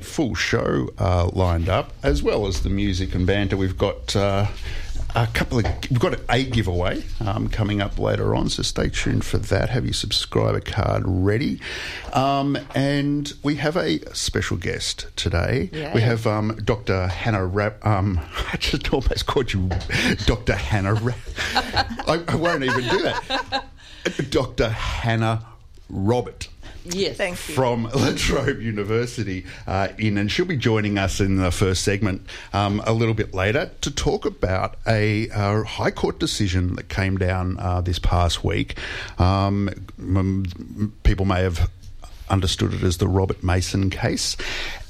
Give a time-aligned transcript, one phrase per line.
[0.00, 3.56] Full show uh, lined up, as well as the music and banter.
[3.56, 4.46] We've got uh,
[5.14, 9.24] a couple of we've got a giveaway um, coming up later on, so stay tuned
[9.24, 9.70] for that.
[9.70, 11.60] Have your subscriber card ready,
[12.12, 15.70] um, and we have a special guest today.
[15.72, 15.94] Yeah.
[15.94, 17.08] We have um, Dr.
[17.08, 17.84] Hannah Rap.
[17.84, 18.20] Um,
[18.52, 19.68] I just almost called you
[20.26, 20.54] Dr.
[20.54, 20.94] Hannah.
[20.94, 21.18] Rap.
[21.54, 23.64] I, I won't even do that.
[24.30, 24.68] Dr.
[24.68, 25.44] Hannah
[25.88, 26.48] Robert
[26.84, 27.16] Yes.
[27.16, 27.54] Thank you.
[27.54, 32.26] from La Trobe University uh, in, and she'll be joining us in the first segment
[32.52, 37.18] um, a little bit later to talk about a uh, High Court decision that came
[37.18, 38.78] down uh, this past week.
[39.18, 39.70] Um,
[41.02, 41.70] people may have
[42.30, 44.36] understood it as the Robert Masson case.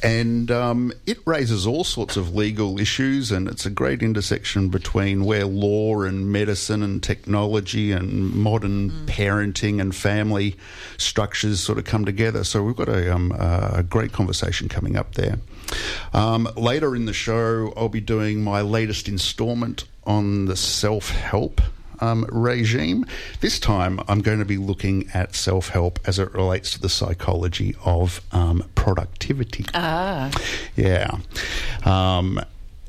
[0.03, 5.25] And um, it raises all sorts of legal issues, and it's a great intersection between
[5.25, 10.57] where law and medicine and technology and modern parenting and family
[10.97, 12.45] structures sort of come together.
[12.45, 15.39] So we've got a, um, a great conversation coming up there.
[16.15, 21.61] Um, later in the show, I'll be doing my latest instalment on the self help
[22.01, 23.07] um, regime.
[23.41, 26.89] This time, I'm going to be looking at self help as it relates to the
[26.89, 29.65] psychology of um, productivity.
[29.75, 30.31] Ah.
[30.77, 31.19] Yeah.
[31.85, 32.41] Um,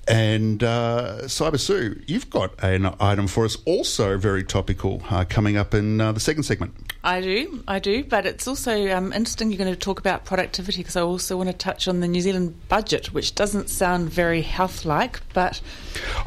[0.08, 5.58] and uh, Cyber Sue, you've got an item for us, also very topical, uh, coming
[5.58, 6.74] up in uh, the second segment.
[7.04, 10.80] I do, I do, but it's also um, interesting you're going to talk about productivity
[10.80, 14.42] because I also want to touch on the New Zealand budget, which doesn't sound very
[14.44, 15.62] health like, but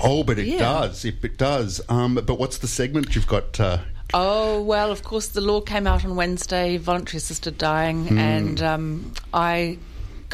[0.02, 0.58] Oh, but it Yeah.
[0.58, 1.04] does.
[1.04, 1.80] It, it does.
[1.88, 3.58] Um, but what's the segment you've got?
[3.60, 3.78] Uh,
[4.14, 9.12] oh, well, of course, the law came out on Wednesday, voluntary assisted dying, and um,
[9.32, 9.78] I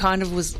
[0.01, 0.57] kind of was.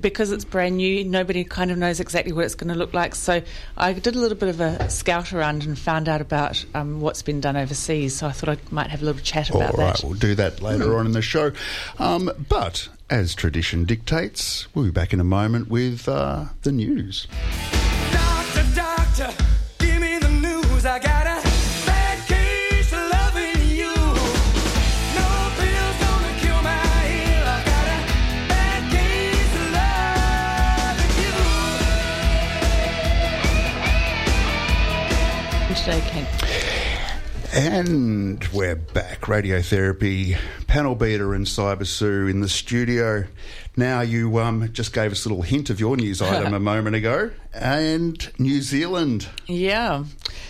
[0.00, 3.14] Because it's brand new, nobody kind of knows exactly what it's going to look like.
[3.14, 3.42] So
[3.76, 7.22] I did a little bit of a scout around and found out about um, what's
[7.22, 8.14] been done overseas.
[8.14, 10.04] So I thought I might have a little chat all about right, that.
[10.04, 11.52] we'll do that later on in the show.
[11.98, 17.26] Um, but as tradition dictates, we'll be back in a moment with uh, the news.
[18.12, 19.34] Doctor, doctor,
[37.54, 39.20] And we're back.
[39.22, 40.38] Radiotherapy,
[40.68, 43.26] panel beater, and Cyber Sue in the studio.
[43.76, 46.96] Now, you um, just gave us a little hint of your news item a moment
[46.96, 47.30] ago.
[47.52, 49.28] And New Zealand.
[49.48, 50.04] Yeah.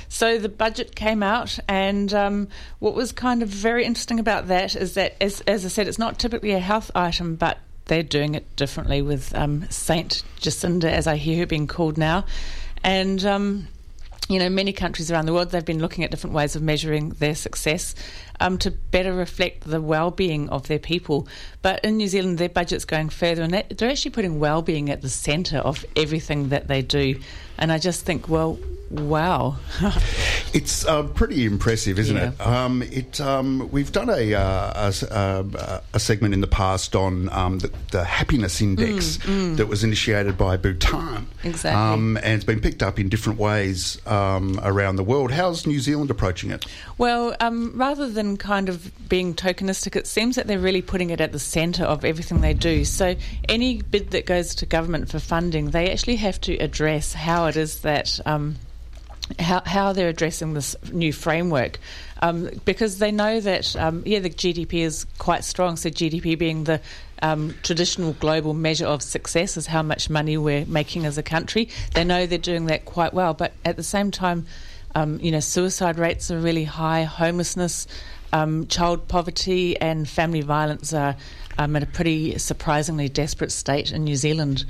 [0.09, 2.47] So the budget came out, and um,
[2.79, 5.99] what was kind of very interesting about that is that, as, as I said, it's
[5.99, 11.09] not typically a health item, but they're doing it differently with um, Saint Jacinda, as
[11.09, 12.27] I hear her being called now,
[12.85, 13.27] and.
[14.29, 17.11] You know, many countries around the world, they've been looking at different ways of measuring
[17.11, 17.95] their success
[18.41, 21.27] um, to better reflect the well-being of their people.
[21.61, 25.09] But in New Zealand, their budget's going further, and they're actually putting well-being at the
[25.09, 27.21] centre of everything that they do.
[27.59, 28.59] And I just think, well,
[28.93, 29.57] wow.
[30.55, 32.33] It's uh, pretty impressive, isn't Yeah.
[32.33, 32.41] it?
[32.47, 37.31] Um, it um, we've done a, uh, a uh, a segment in the past on
[37.31, 39.17] um, the, the happiness index
[39.57, 41.71] that was initiated by Bhutan, Exactly.
[41.71, 45.31] um, and it's been picked up in different ways um, around the world.
[45.33, 46.67] How's New Zealand approaching it?
[46.99, 51.23] Well, um, rather than kind of being tokenistic, it seems that they're really putting it
[51.23, 52.85] at the centre of everything they do.
[52.85, 53.17] So
[53.49, 57.57] any bid that goes to government for funding, they actually have to address how it
[57.57, 58.21] is that.
[59.39, 61.79] How, how they're addressing this new framework.
[62.21, 65.77] Um, because they know that um, yeah the GDP is quite strong.
[65.77, 66.81] So GDP being the
[67.23, 71.69] um, traditional global measure of success is how much money we're making as a country.
[71.95, 73.35] They know they're doing that quite well.
[73.35, 74.47] But at the same time
[74.95, 77.05] um, you know suicide rates are really high.
[77.05, 77.87] Homelessness
[78.33, 81.17] um, child poverty and family violence are
[81.59, 84.65] um, in a pretty surprisingly desperate state in New Zealand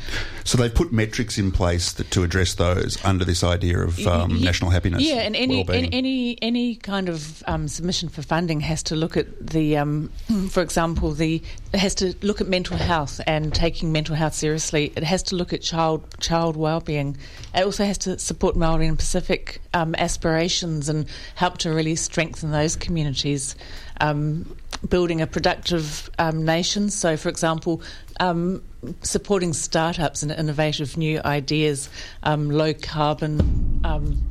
[0.45, 4.33] So they've put metrics in place that, to address those under this idea of um,
[4.33, 5.03] Ye- national happiness.
[5.03, 9.17] Yeah, and any any any, any kind of um, submission for funding has to look
[9.17, 10.11] at the, um,
[10.51, 11.43] for example, the
[11.75, 14.93] has to look at mental health and taking mental health seriously.
[14.97, 17.17] It has to look at child child well-being.
[17.55, 22.51] It also has to support Maori and Pacific um, aspirations and help to really strengthen
[22.51, 23.57] those communities.
[24.01, 24.57] Um,
[24.89, 26.91] building a productive um, nation.
[26.91, 27.83] So, for example,
[28.21, 28.63] um,
[29.03, 31.89] supporting startups and innovative new ideas,
[32.23, 33.81] um, low carbon.
[33.85, 34.23] Um,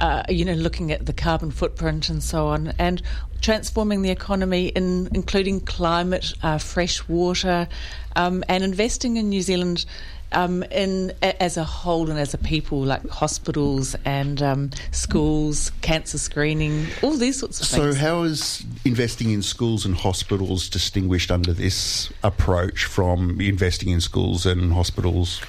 [0.00, 3.02] uh, you know, looking at the carbon footprint and so on, and
[3.42, 7.68] transforming the economy, in including climate, uh, fresh water,
[8.16, 9.84] um, and investing in New Zealand
[10.32, 16.18] um, in as a whole and as a people, like hospitals and um, schools, cancer
[16.18, 17.96] screening, all these sorts of So, things.
[17.96, 24.00] So, how is investing in schools and hospitals distinguished under this approach from investing in
[24.00, 25.40] schools and hospitals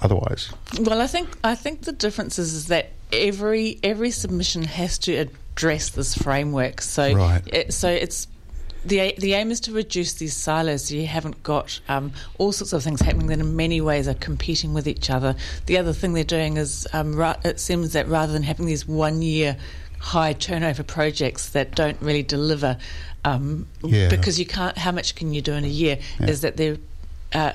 [0.00, 0.50] otherwise?
[0.80, 5.14] Well, I think I think the difference is, is that every every submission has to
[5.14, 6.80] address this framework.
[6.80, 7.42] So Right.
[7.46, 8.26] it, so it's
[8.84, 10.84] the the aim is to reduce these silos.
[10.86, 14.14] So you haven't got um, all sorts of things happening that in many ways are
[14.14, 15.34] competing with each other.
[15.66, 18.86] The other thing they're doing is um, ra- it seems that rather than having these
[18.86, 19.56] one year
[19.98, 22.78] high turnover projects that don't really deliver
[23.24, 24.08] um, Yeah.
[24.08, 26.76] because you can't how much can you do in a year is that they're
[27.32, 27.52] uh,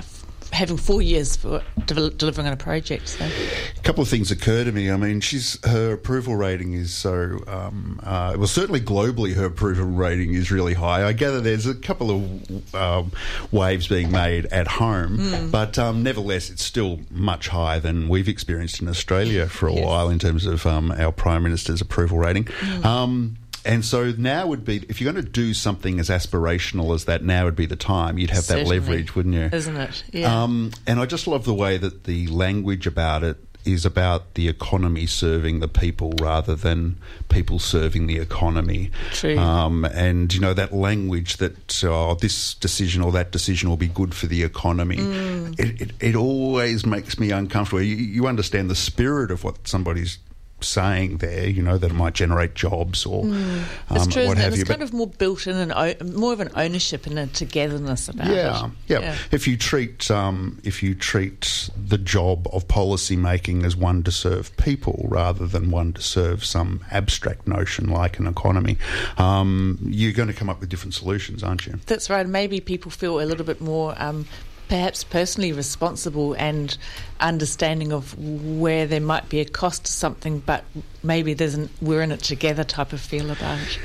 [0.53, 4.63] having four years for devel- delivering on a project so A couple of things occur
[4.63, 4.89] to me.
[4.91, 8.47] I mean, she's her approval rating is so um, uh, well.
[8.47, 11.05] Certainly globally, her approval rating is really high.
[11.07, 13.11] I gather there's a couple of um,
[13.51, 18.81] waves being made at home, but um, nevertheless, it's still much higher than we've experienced
[18.81, 19.85] in Australia for a Yes.
[19.85, 22.47] while in terms of um, our prime minister's approval rating.
[22.83, 27.05] Um, and so now would be if you're going to do something as aspirational as
[27.05, 27.23] that.
[27.23, 28.17] Now would be the time.
[28.17, 29.49] You'd have that leverage, wouldn't you?
[29.51, 33.37] isn't it yeah Um, and I just love the way that the language about it
[33.65, 36.97] is about the economy serving the people rather than
[37.29, 38.91] people serving the economy.
[39.13, 39.37] True.
[39.37, 43.87] Um, and, you know, that language that oh, this decision or that decision will be
[43.87, 45.57] good for the economy, Mm.
[45.57, 47.81] it, it, it always makes me uncomfortable.
[47.81, 50.17] You, you understand the spirit of what somebody's
[50.63, 54.41] saying there, you know, that it might generate jobs or um, it's true what it?
[54.41, 54.65] have There's you.
[54.65, 58.09] kind but- of more built in and o- more of an ownership and a togetherness
[58.09, 63.15] about yeah, it yeah, If you treat um, if you treat the job of policy
[63.15, 68.19] making as one to serve people rather than one to serve some abstract notion like
[68.19, 68.77] an economy,
[69.17, 71.79] um, you're going to come up with different solutions, aren't you?
[71.85, 72.27] That's right.
[72.27, 74.25] Maybe people feel a little bit more, um,
[74.69, 76.77] perhaps personally responsible and
[77.19, 80.63] understanding of where there might be a cost to something, but
[81.03, 83.79] maybe there's an we're in it together type of feel about it.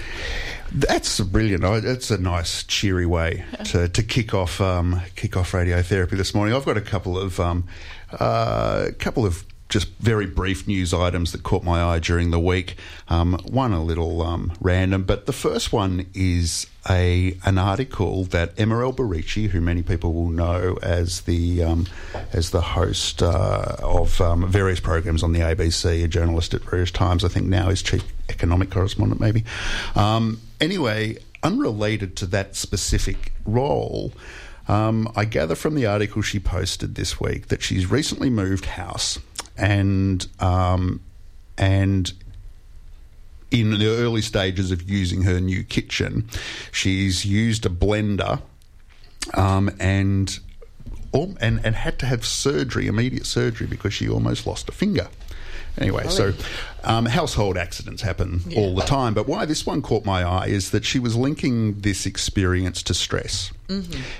[0.73, 1.65] That's brilliant.
[1.65, 6.35] I- That's a nice, cheery way to, to kick off um, kick off radiotherapy this
[6.35, 6.55] morning.
[6.55, 7.65] I've got a couple of um,
[8.19, 12.77] uh, couple of just very brief news items that caught my eye during the week.
[13.09, 18.59] Um, one a little um, random, but the first one is a an article that
[18.59, 21.87] Emma Alberici, who many people will know as the um,
[22.33, 26.91] as the host uh, of um, various programs on the ABC, a journalist at various
[26.91, 27.25] times.
[27.25, 29.45] I think now is chief economic correspondent, maybe.
[29.95, 34.13] Um, anyway, unrelated to that specific role.
[34.67, 39.19] Um, I gather from the article she posted this week that she's recently moved house,
[39.59, 41.01] and um,
[41.57, 42.13] and
[43.51, 46.29] in the early stages of using her new kitchen,
[46.71, 48.43] she's used a blender
[49.35, 50.39] um, and,
[51.13, 55.09] and and had to have surgery, immediate surgery, because she almost lost a finger.
[55.81, 56.33] Anyway, so
[56.85, 59.15] um, household accidents happen all the time.
[59.15, 62.95] But why this one caught my eye is that she was linking this experience to
[62.95, 63.53] stress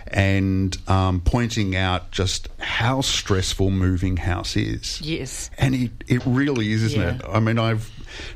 [0.09, 5.01] and um, pointing out just how stressful moving house is.
[5.01, 5.51] Yes.
[5.59, 7.15] And it, it really is, isn't Yeah.
[7.17, 7.23] it?
[7.29, 7.91] I mean, I've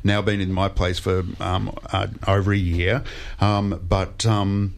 [0.05, 3.05] now been in my place for um, uh, over a year,
[3.41, 4.75] um, but um,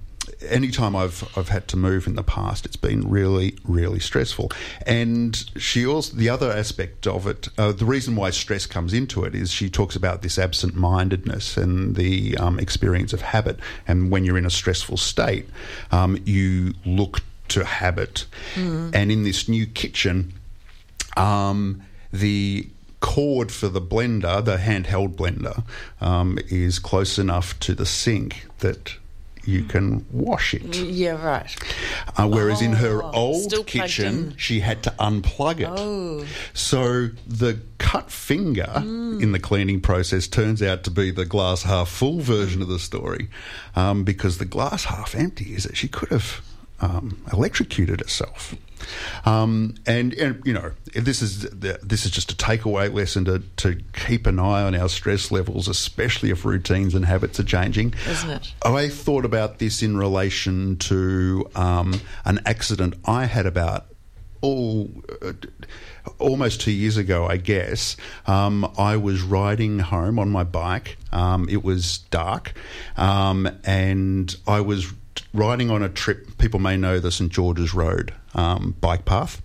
[0.49, 4.51] anytime I've I've had to move in the past, it's been really really stressful.
[4.87, 9.25] And she also the other aspect of it, uh, the reason why stress comes into
[9.25, 13.59] it is she talks about this absent-mindedness and the um, experience of habit.
[13.87, 15.49] And when you're in a stressful state,
[15.91, 18.27] um, you look to habit.
[18.95, 20.33] And in this new kitchen,
[21.17, 21.83] um,
[22.13, 22.69] the
[23.01, 25.63] cord for the blender, the handheld blender,
[26.01, 28.97] um, is close enough to the sink that
[29.47, 30.77] you can wash it.
[30.77, 31.55] Yeah, right.
[32.17, 35.69] Uh, whereas in her Oh, old kitchen, she had to unplug it.
[35.71, 36.25] Oh.
[36.53, 39.23] So the cut finger Mm.
[39.23, 42.79] in the cleaning process turns out to be the glass half full version of the
[42.79, 43.29] story,
[43.77, 46.41] um, because the glass half empty is that she could have
[46.81, 48.55] um, electrocuted herself.
[49.25, 53.41] Um, and, and you know this is the, this is just a takeaway lesson to,
[53.57, 57.95] to keep an eye on our stress levels, especially if routines and habits are changing.
[58.09, 58.55] Isn't it?
[58.65, 63.87] I thought about this in relation to um, an accident I had about
[64.45, 64.91] all,
[65.23, 65.33] uh,
[66.19, 67.97] almost two years ago, I guess.
[68.27, 70.99] Um, I was riding home on my bike.
[71.13, 72.53] Um, it was dark,
[72.97, 74.93] um, and I was
[75.35, 76.39] riding on a trip.
[76.39, 79.43] People may know the St George's Road um, bike path.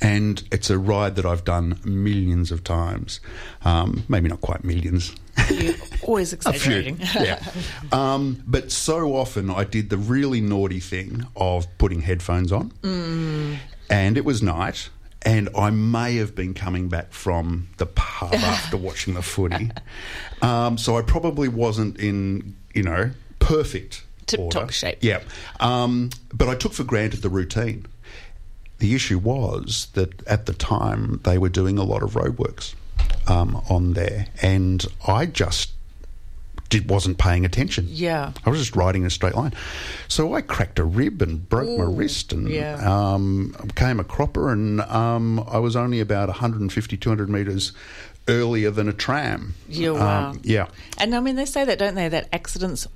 [0.00, 3.20] And it's a ride that I've done millions of times.
[3.64, 5.14] Um, maybe not quite millions,
[5.50, 6.98] You're always a few, exaggerating.
[7.14, 7.44] yeah.
[7.92, 13.58] Um, but so often I did the really naughty thing of putting headphones on, Mm.
[13.88, 14.88] and it was night,
[15.20, 19.70] and I may have been coming back from the pub after watching the footy,
[20.40, 24.98] um, so I probably wasn't in you know perfect Tip-top shape.
[25.00, 25.20] Yeah,
[25.60, 27.86] um, but I took for granted the routine.
[28.78, 32.74] The issue was that at the time they were doing a lot of roadworks
[33.28, 35.72] um, on there, and I just
[36.72, 37.86] did, wasn't paying attention.
[37.88, 38.32] Yeah.
[38.46, 39.52] I was just riding in a straight line.
[40.08, 42.80] So I cracked a rib and broke my wrist and yeah.
[42.82, 44.50] um, became a cropper.
[44.50, 47.72] And um, I was only about 150, 200 metres
[48.28, 49.54] earlier than a tram.
[49.68, 50.30] Yeah, wow.
[50.30, 50.68] Um, yeah.
[50.98, 52.08] And I mean, they say that, don't they?
[52.08, 52.86] That accidents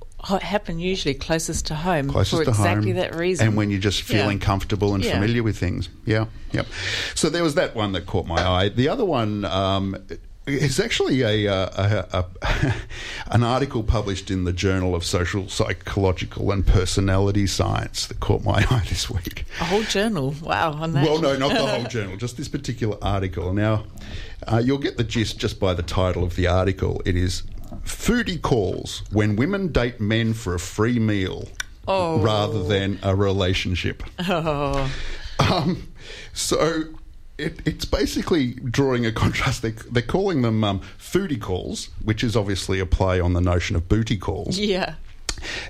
[0.41, 3.47] happen usually closest to home closest for to exactly home, that reason.
[3.47, 4.17] and when you're just Yeah.
[4.23, 5.13] feeling comfortable and Yeah.
[5.13, 5.89] familiar with things.
[6.05, 6.65] Yeah, yep.
[7.13, 8.69] So there was that one that caught my eye.
[8.69, 9.95] The other one um,
[10.47, 12.25] is actually a, uh, a,
[12.63, 12.75] a
[13.31, 18.65] an article published in the Journal of Social Psychological and Personality Science that caught my
[18.69, 19.45] eye this week.
[19.59, 20.33] a whole journal.
[20.41, 21.03] Wow, on that.
[21.05, 23.53] Well, no, not the whole journal, just this particular article.
[23.53, 23.83] Now,
[24.47, 27.01] uh, you'll get the gist just by the title of the article.
[27.05, 27.43] It is
[27.83, 31.47] Foodie Calls When Women Date Men for a Free Meal
[31.89, 32.19] Oh.
[32.19, 34.03] Rather Than a Relationship.
[34.19, 34.91] Oh,
[35.39, 35.87] Um,
[36.33, 36.83] so.
[37.37, 39.61] It, it's basically drawing a contrast.
[39.61, 43.75] They, they're calling them um, foodie calls, which is obviously a play on the notion
[43.75, 44.95] of booty calls yeah.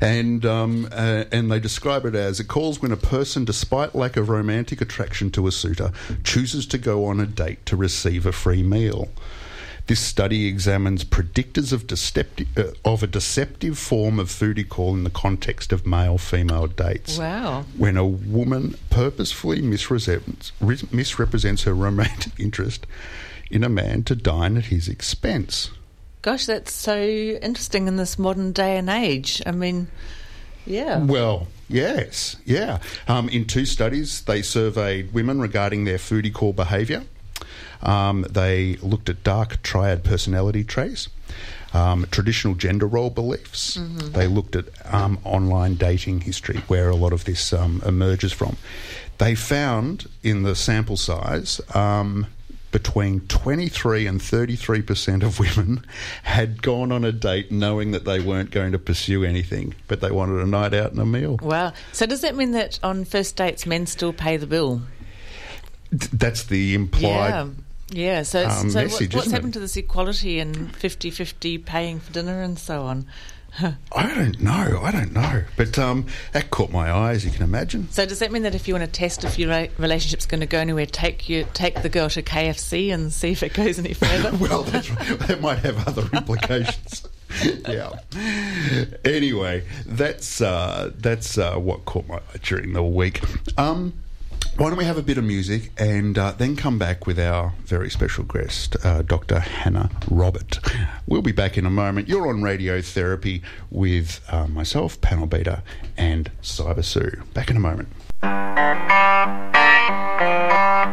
[0.01, 4.17] and um, uh, and they describe it as it calls when a person, despite lack
[4.17, 5.91] of romantic attraction to a suitor,
[6.23, 9.09] chooses to go on a date to receive a free meal.
[9.87, 15.05] This study examines predictors of, deceptive, uh, of a deceptive form of foodie call in
[15.05, 17.17] the context of male-female dates.
[17.17, 17.63] Wow.
[17.77, 20.51] When a woman purposefully misrepresents,
[20.91, 22.85] misrepresents her romantic interest
[23.49, 25.71] in a man to dine at his expense.
[26.21, 29.41] Gosh, that's so interesting in this modern day and age.
[29.45, 29.87] I mean,
[30.65, 31.01] yeah.
[31.01, 32.79] Well, yes, yeah.
[33.07, 37.03] Um, in two studies, they surveyed women regarding their foodie call behaviour.
[37.81, 41.09] Um, they looked at dark triad personality traits,
[41.73, 43.75] um, traditional gender role beliefs.
[44.13, 48.57] They looked at um, online dating history, where a lot of this um, emerges from.
[49.19, 52.27] They found in the sample size um,
[52.71, 55.83] between 23 and 33 percent of women
[56.23, 60.11] had gone on a date knowing that they weren't going to pursue anything, but they
[60.11, 61.39] wanted a night out and a meal.
[61.41, 61.73] Wow.
[61.93, 64.81] So does that mean that on first dates, men still pay the bill?
[65.91, 67.29] Th- That's the implied.
[67.29, 67.47] Yeah.
[67.89, 69.53] Yeah, so, um, so message, what's happened it?
[69.53, 73.05] to this equality and 50 50 paying for dinner and so on?
[73.91, 74.81] I don't know.
[74.83, 75.43] I don't know.
[75.55, 77.89] But um, that caught my eye, as you can imagine.
[77.89, 80.41] So does that mean that if you want to test if your re- relationship's going
[80.41, 83.79] to go anywhere, take you take the girl to KFC and see if it goes
[83.79, 84.35] any further?
[84.39, 84.89] well, that's,
[85.27, 87.07] that might have other implications.
[87.67, 87.99] yeah.
[89.03, 93.21] Anyway, that's uh, that's uh, what caught my eye during the week.
[93.57, 93.93] Um,
[94.57, 97.53] why don't we have a bit of music and uh, then come back with our
[97.65, 99.39] very special guest, uh, Dr.
[99.39, 100.59] Hannah Robert.
[101.05, 102.07] We'll be back in a moment.
[102.07, 105.61] You're on radiotherapy with uh, myself, Panel Beater,
[105.95, 107.21] and Cyber Sue.
[107.35, 107.89] Back in a moment.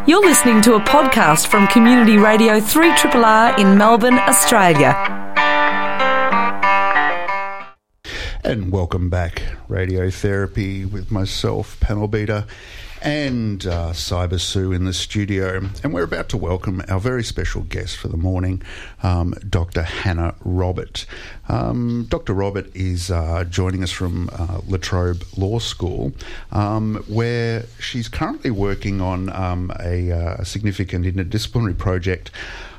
[0.06, 4.92] You're listening to a podcast from Community Radio 3RRR in Melbourne, Australia.
[8.44, 12.44] And welcome back, Radiotherapy with myself, Panel Beater,
[13.04, 15.68] and uh, Cyber Sue in the studio.
[15.82, 18.62] And we're about to welcome our very special guest for the morning,
[19.02, 19.82] um, Dr.
[19.82, 21.04] Hannah Robert.
[21.49, 22.32] Um, Dr.
[22.32, 26.12] Robert is uh, joining us from uh, La Trobe Law School,
[26.50, 32.30] um, where she's currently working on um, a, uh, significant interdisciplinary project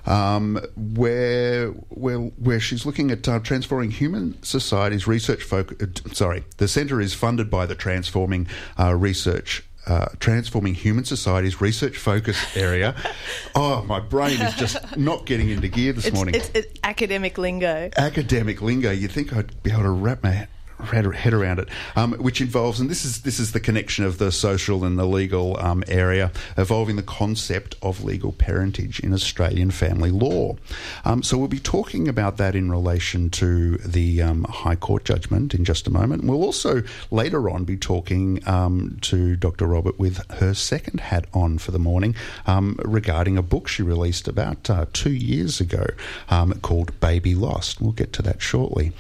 [0.08, 5.77] um, where, where where she's looking at uh, transforming human society's research focus.
[5.82, 8.48] Uh, sorry, the centre is funded by the Transforming
[8.79, 9.63] uh, Research.
[9.88, 12.96] Uh, transforming human society's research focus area.
[13.56, 16.34] oh, my brain is just not getting into gear this It's, morning.
[16.34, 17.92] it's, it's academic lingo.
[17.96, 18.89] Academic lingo.
[18.89, 20.48] You'd think I'd be able to wrap my
[20.84, 24.32] head around it, um, which involves, and this is this is the connection of the
[24.32, 30.12] social and the legal um, area, evolving the concept of legal parentage in Australian family
[30.12, 30.55] law.
[31.03, 35.53] Um, so we'll be talking about that in relation to the um, High Court judgment
[35.53, 36.24] in just a moment.
[36.24, 39.67] We'll also later on be talking um, to Dr.
[39.67, 42.15] Robert with her second hat on for the morning
[42.46, 45.86] um, regarding a book she released about uh, two years ago
[46.62, 47.82] called Baby Lost.
[47.82, 48.91] We'll get to that shortly.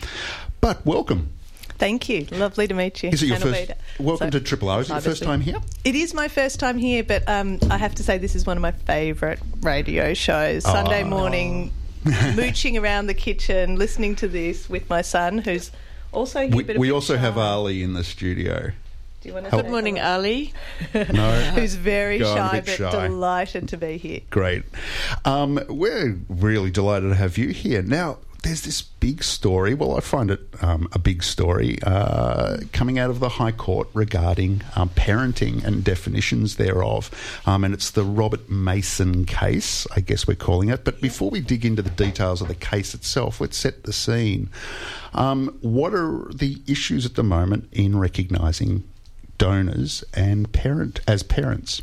[0.61, 1.34] But welcome.
[1.77, 2.25] Thank you.
[2.31, 3.09] Lovely to meet you.
[3.09, 3.67] Is it your Hannah first?
[3.67, 3.77] Beda.
[3.99, 4.79] Welcome So- to Triple O.
[4.79, 5.57] Is it your first time here?
[5.83, 8.57] It is my first time here, but um, I have to say this is one
[8.57, 10.63] of my favourite radio shows.
[10.63, 11.07] Sunday Oh.
[11.07, 11.73] morning,
[12.35, 15.71] mooching around the kitchen, listening to this with my son, who's
[16.13, 16.55] also here.
[16.55, 17.37] We, but a we bit also have.
[17.37, 18.71] Ali in the studio.
[19.21, 20.53] Do you want to Good morning, Ali.
[20.93, 21.01] No,
[21.55, 23.07] Who's very Go shy, but shy.
[23.07, 24.21] delighted to be here.
[24.29, 24.63] great.
[25.25, 27.81] Um, we're really delighted to have you here.
[27.81, 29.73] Now, there's this big story.
[29.73, 33.89] Well, I find it um, a big story uh, coming out of the High Court
[33.95, 37.09] regarding um, parenting and definitions thereof.
[37.47, 40.83] Um, and it's the Robert Masson case, I guess we're calling it.
[40.85, 44.49] But before we dig into the details of the case itself, let's set the scene.
[45.15, 48.83] Um, what are the issues at the moment in recognising
[49.45, 51.79] donors and parent as parents?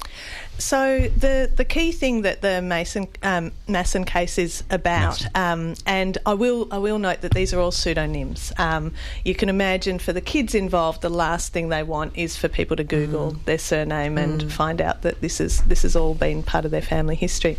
[0.59, 6.19] So the the key thing that the Masson um, Masson case is about, um, and
[6.27, 8.53] I will I will note that these are all pseudonyms.
[8.59, 8.93] Um,
[9.25, 12.77] you can imagine for the kids involved, the last thing they want is for people
[12.77, 16.65] to Google their surname and find out that this is this has all been part
[16.65, 17.57] of their family history.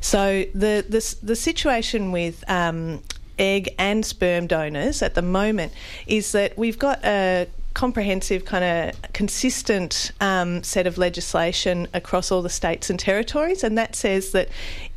[0.00, 3.02] So the the the situation with um,
[3.38, 5.72] egg and sperm donors at the moment
[6.06, 12.40] is that we've got a comprehensive, kind of consistent um, set of legislation across all
[12.40, 14.48] the states and territories, and that says that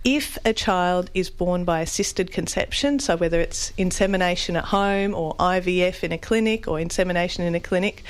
[0.06, 5.36] if a child is born by assisted conception, so whether it's insemination at home or
[5.36, 8.02] IVF in a clinic or insemination in a clinic,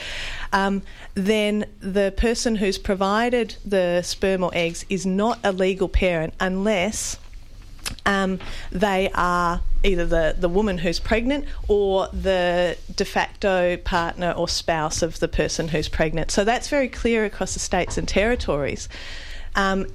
[0.53, 0.83] um,
[1.15, 7.17] then the person who's provided the sperm or eggs is not a legal parent unless
[8.05, 8.39] um,
[8.71, 15.01] they are either the, the woman who's pregnant or the de facto partner or spouse
[15.01, 16.31] of the person who's pregnant.
[16.31, 18.89] So that's very clear across the states and territories.
[19.55, 19.87] Um,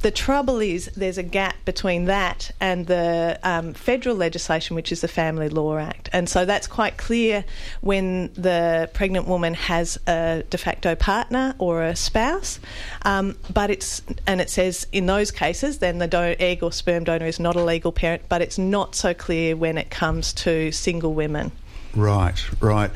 [0.00, 5.00] the trouble is there's a gap between that and the um, federal legislation, which is
[5.00, 6.08] the Family Law Act.
[6.12, 7.44] And so that's quite clear
[7.80, 12.60] when the pregnant woman has a de facto partner or a spouse.
[13.02, 17.04] Um, but it's, and it says in those cases, then the do- egg or sperm
[17.04, 20.70] donor is not a legal parent, but it's not so clear when it comes to
[20.70, 21.50] single women.
[21.94, 22.90] Right, right.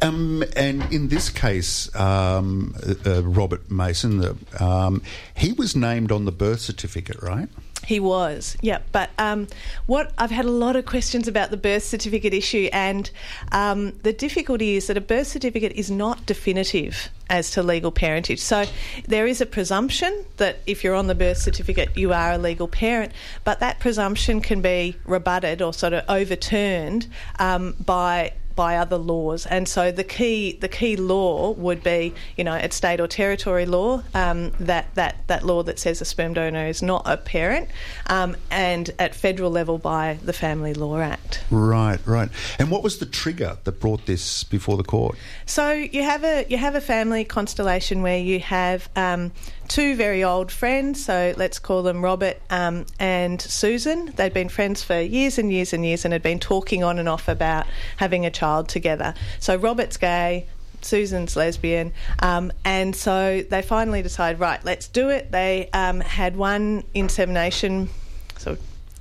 [0.00, 5.02] Um, and in this case, um, uh, uh, Robert Masson, the, um,
[5.36, 7.48] he was named on the birth certificate, right?
[7.84, 8.80] He was, yeah.
[8.90, 9.46] But um,
[9.86, 13.08] what I've had a lot of questions about the birth certificate issue, and
[13.52, 18.40] um, the difficulty is that a birth certificate is not definitive as to legal parentage.
[18.40, 18.64] So
[19.06, 22.66] there is a presumption that if you're on the birth certificate, you are a legal
[22.66, 23.12] parent,
[23.44, 27.06] but that presumption can be rebutted or sort of overturned
[27.38, 29.46] um, by by other laws.
[29.46, 33.66] And so the key the key law would be, you know, at state or territory
[33.66, 37.68] law, um, that, that, that law that says a sperm donor is not a parent,
[38.06, 41.44] um, and at federal level by the Family Law Act.
[41.50, 42.30] Right, right.
[42.58, 45.16] And what was the trigger that brought this before the court?
[45.44, 49.32] So you have a you have a family constellation where you have um,
[49.68, 51.04] two very old friends.
[51.04, 54.12] So let's call them Robert um, and Susan.
[54.16, 57.08] They'd been friends for years and years and years, and had been talking on and
[57.08, 59.14] off about having a child together.
[59.40, 60.46] So Robert's gay.
[60.82, 65.32] Susan's lesbian, um, and so they finally decide, right, let's do it.
[65.32, 67.88] They um, had one insemination,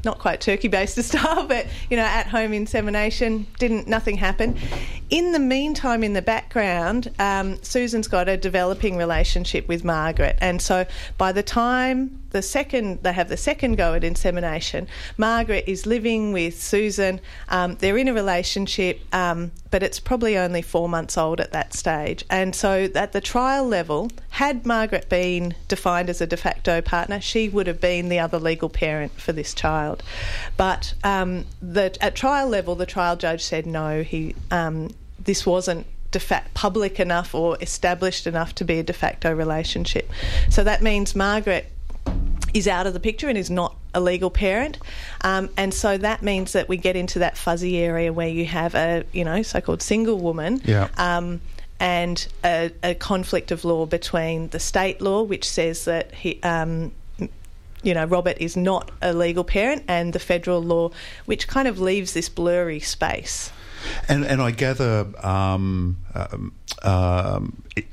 [0.06, 4.58] not quite turkey based style, but you know, at home insemination, didn't nothing happen.
[5.10, 10.62] In the meantime, in the background, um, Susan's got a developing relationship with Margaret, and
[10.62, 10.86] so
[11.18, 16.34] by the time the second they have the second go at insemination, Margaret is living
[16.34, 17.22] with Susan.
[17.48, 21.74] Um, they're in a relationship, um, but it's probably only four months old at that
[21.74, 26.82] stage, and so at the trial level, had Margaret been defined as a de facto
[26.82, 30.04] partner, she would have been the other legal parent for this child.
[30.58, 34.04] But um, the, at trial level, the trial judge said no.
[34.04, 38.94] He um, this wasn't de facto public enough or established enough to be a de
[38.94, 40.12] facto relationship.
[40.50, 41.72] So that means Margaret
[42.56, 44.80] is out of the picture and is not a legal parent,
[45.22, 48.74] um, and so that means that we get into that fuzzy area where you have
[48.74, 50.62] a you know so-called single woman.
[50.66, 50.88] Yeah.
[50.98, 51.42] Um,
[51.78, 56.94] and a, a conflict of law between the state law, which says that he, um,
[57.84, 60.92] you know, Robert is not a legal parent, and the federal law,
[61.26, 63.52] which kind of leaves this blurry space.
[64.08, 67.86] And and I gather um, um, um, it,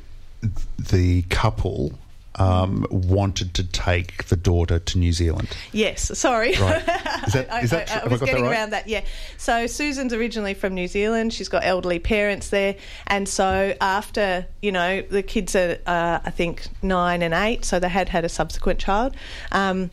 [0.78, 1.98] the couple
[2.36, 5.48] um, wanted to take the daughter to New Zealand.
[5.72, 6.54] Yes, sorry.
[6.56, 6.78] Right.
[7.26, 8.52] Is that- I, I- I have I was that getting right?
[8.52, 9.02] around that, yeah.
[9.38, 11.32] So Susan's originally from New Zealand.
[11.32, 12.76] She's got elderly parents there.
[13.06, 17.78] And so after, you know, the kids are, uh, I think, nine and eight, so
[17.78, 19.14] they had had a subsequent child.
[19.50, 19.90] Um,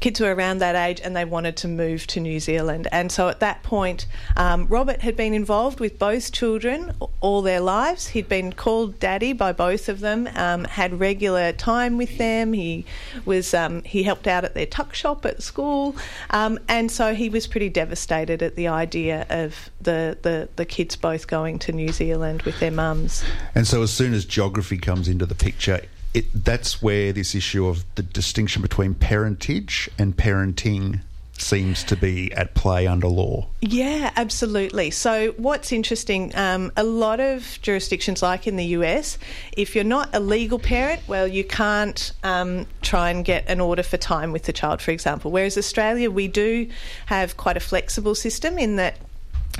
[0.00, 2.88] kids were around that age and they wanted to move to New Zealand.
[2.90, 7.60] And so at that point, um, Robert had been involved with both children all their
[7.60, 8.08] lives.
[8.08, 12.52] He'd been called daddy by both of them, um, had regular time with them.
[12.54, 12.86] He
[13.24, 15.94] was um, he helped out at their tuck shop at school,
[16.30, 20.96] um, and so he was pretty devastated at the idea of the, the, the kids
[20.96, 23.22] both going to New Zealand with their mums.
[23.54, 25.82] And so, as soon as geography comes into the picture,
[26.14, 31.00] it, that's where this issue of the distinction between parentage and parenting
[31.40, 33.46] seems to be at play under law.
[33.60, 34.90] Yeah, absolutely.
[34.90, 39.18] So, what's interesting, um, a lot of jurisdictions, like in the US,
[39.56, 43.82] if you're not a legal parent, well, you can't um, try and get an order
[43.82, 45.30] for time with the child, for example.
[45.30, 46.68] Whereas Australia, we do
[47.06, 48.98] have quite a flexible system in that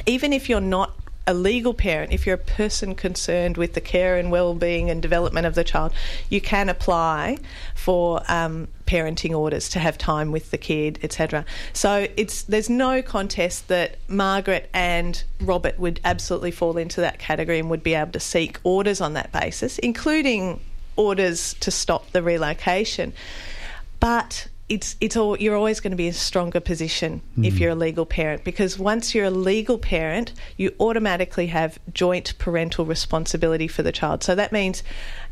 [0.06, 0.94] even if you're not
[1.26, 5.46] a legal parent, if you're a person concerned with the care and well-being and development
[5.46, 5.92] of the child,
[6.28, 7.38] you can apply
[7.74, 11.44] for um, parenting orders to have time with the kid, etc.
[11.72, 17.58] So it's there's no contest that Margaret and Robert would absolutely fall into that category
[17.58, 20.60] and would be able to seek orders on that basis, including
[20.96, 23.12] orders to stop the relocation.
[24.00, 27.72] But it's it's all you're always going to be in a stronger position if you're
[27.72, 33.66] a legal parent because once you're a legal parent, you automatically have joint parental responsibility
[33.66, 34.22] for the child.
[34.22, 34.84] So that means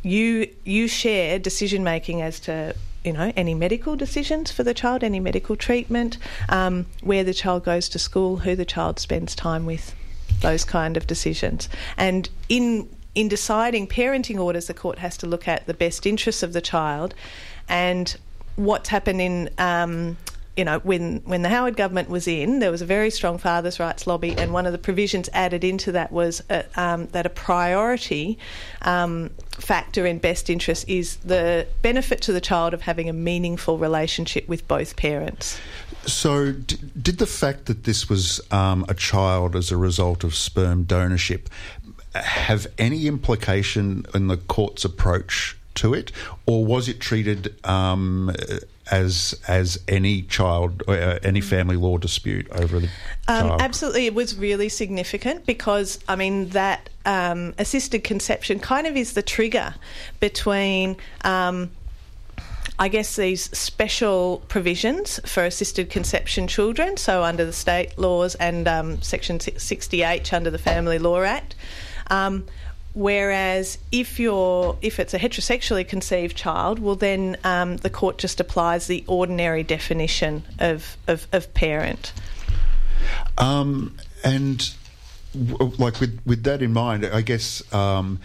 [0.02, 2.74] you you share decision making as to
[3.04, 7.64] you know any medical decisions for the child, any medical treatment, um, where the child
[7.64, 9.94] goes to school, who the child spends time with,
[10.40, 15.46] those kind of decisions, and in in deciding parenting orders, the court has to look
[15.46, 17.14] at the best interests of the child
[17.68, 18.16] and
[18.58, 20.16] what's happened in um,
[20.56, 23.78] you know when when the Howard government was in, there was a very strong fathers'
[23.78, 27.30] rights lobby, and one of the provisions added into that was uh um, that a
[27.30, 28.38] priority
[28.82, 33.78] um, factor in best interest is the benefit to the child of having a meaningful
[33.78, 35.60] relationship with both parents.
[36.06, 40.34] So, d- did the fact that this was um, a child as a result of
[40.34, 41.46] sperm donorship
[42.14, 46.12] have any implication in the court's approach to it,
[46.46, 48.32] or was it treated um,
[48.90, 52.88] as as any child, uh, any family law dispute over the
[53.26, 53.62] Um, child?
[53.62, 59.12] absolutely, it was really significant because I mean that um, assisted conception kind of is
[59.14, 59.74] the trigger
[60.20, 60.96] between.
[61.24, 61.70] Um,
[62.80, 68.68] I guess these special provisions for assisted conception children, so under the state laws and
[68.68, 71.56] um, Section 60H under the Family Law Act.
[72.08, 72.46] Um,
[72.98, 78.40] whereas if you're if it's a heterosexually conceived child, well then um, the court just
[78.40, 82.12] applies the ordinary definition of, of, of parent.
[83.38, 84.74] Um, and
[85.32, 88.18] w- like with with that in mind, I guess um,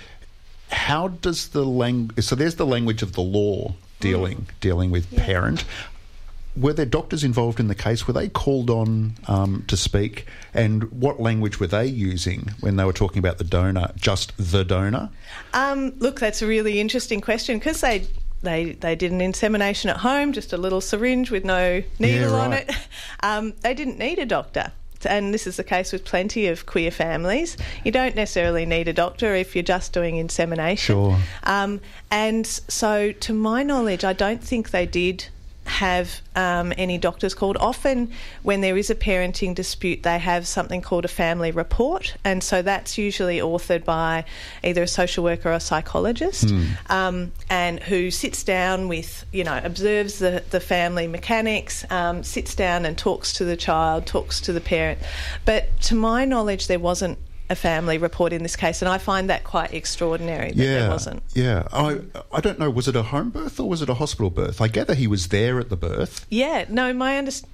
[0.72, 2.26] how does the language?
[2.26, 5.66] So there's the language of the law dealing dealing with parent.
[6.56, 8.08] Were there doctors involved in the case?
[8.08, 10.28] Were they called on um, to speak?
[10.54, 13.92] And what language were they using when they were talking about the donor?
[13.96, 15.10] Just the donor?
[15.54, 18.08] Um, look, that's a really interesting question because they.
[18.42, 22.38] They, they did an insemination at home, just a little syringe with no needle Yeah,
[22.38, 22.70] on it.
[23.24, 24.74] Um, they didn't need a doctor.
[25.06, 27.56] And this is the case with plenty of queer families.
[27.86, 30.94] You don't necessarily need a doctor if you're just doing insemination.
[30.94, 31.18] Sure.
[31.44, 31.80] Um,
[32.12, 35.28] and so, to my knowledge, I don't think they did
[35.74, 37.58] have um, any doctors called.
[37.58, 38.12] Often,
[38.44, 42.62] when there is a parenting dispute, they have something called a family report, and so
[42.62, 44.24] that's usually authored by
[44.64, 46.46] either a social worker or a psychologist,
[46.90, 52.56] um, and who sits down with, you know, observes the, the family mechanics, um, sits
[52.56, 55.00] down and talks to the child, talks to the parent.
[55.46, 57.18] But to my knowledge, there wasn't
[57.54, 60.90] a family report in this case, and I find that quite extraordinary that yeah, there
[60.90, 61.24] wasn't.
[61.34, 61.68] yeah.
[61.72, 62.00] I
[62.34, 62.70] I don't know.
[62.70, 64.60] Was it a home birth or was it a hospital birth?
[64.60, 66.26] I gather he was there at the birth.
[66.30, 67.46] Yeah, no, my underst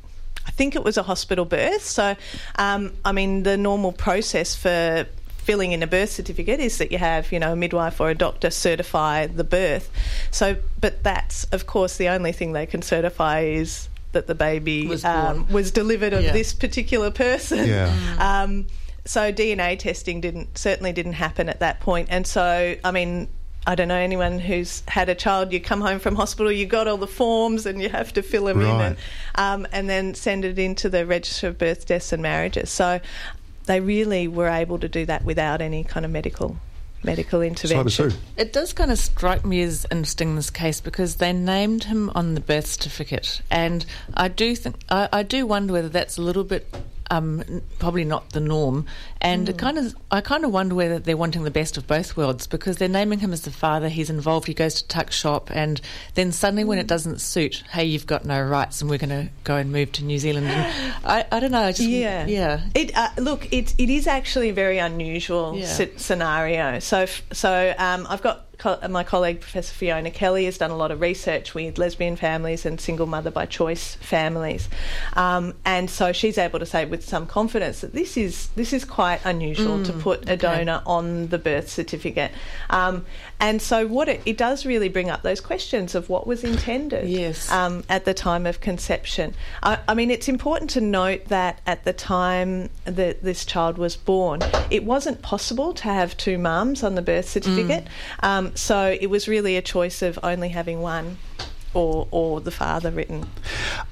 [0.48, 1.84] I think it was a hospital birth.
[1.86, 2.16] So,
[2.58, 5.06] um, I mean, the normal process for
[5.38, 8.16] filling in a birth certificate is that you have, you know, a midwife or a
[8.16, 9.90] doctor certify the birth.
[10.32, 14.88] So, but that's, of course, the only thing they can certify is that the baby
[14.88, 15.54] Was um, born.
[15.54, 16.32] was delivered of Yeah.
[16.34, 17.68] this particular person.
[17.68, 17.94] Yeah.
[18.20, 18.68] Um,
[19.06, 23.28] so DNA testing didn't certainly didn't happen at that point, and so I mean.
[23.68, 25.52] I don't know anyone who's had a child.
[25.52, 28.46] You come home from hospital, you got all the forms, and you have to fill
[28.46, 28.98] them in, and,
[29.36, 32.72] um, and then send it into the register of birth, deaths, and marriages.
[32.72, 33.00] So
[33.66, 36.58] they really were able to do that without any kind of medical
[37.04, 38.12] medical Cyber intervention.
[38.12, 38.18] Sue.
[38.36, 42.12] It does kind of strike me as interesting in this case because they named him
[42.16, 43.86] on the birth certificate, and
[44.16, 46.68] I do think I, I do wonder whether that's a little bit.
[47.12, 48.86] Um, probably not the norm,
[49.20, 52.16] and it kind of I kind of wonder whether they're wanting the best of both
[52.16, 53.90] worlds because they're naming him as the father.
[53.90, 54.46] He's involved.
[54.46, 55.82] He goes to tuck shop, and
[56.14, 59.30] then suddenly when it doesn't suit, hey, you've got no rights, and we're going to
[59.44, 60.46] go and move to New Zealand.
[60.48, 61.62] And I, I don't know.
[61.64, 62.62] I just, Yeah, yeah.
[62.76, 65.66] It uh, look, it it is actually a very unusual Yeah.
[65.66, 66.78] sce- scenario.
[66.78, 70.76] So f- so um, I've got co- my colleague Professor Fiona Kelly has done a
[70.76, 74.70] lot of research with lesbian families and single mother by choice families,
[75.14, 78.86] um, and so she's able to say with some confidence that this is this is
[78.86, 82.32] quite unusual to put a donor on the birth certificate.
[82.70, 83.06] Um,
[83.40, 87.08] and so what it, it does really bring up those questions of what was intended
[87.08, 87.52] Yes.
[87.52, 89.34] um, at the time of conception.
[89.64, 93.96] I, I mean, it's important to note that at the time that this child was
[93.96, 97.88] born, it wasn't possible to have two mums on the birth certificate.
[98.22, 101.18] Um, so it was really a choice of only having one
[101.74, 103.28] or, or the father written.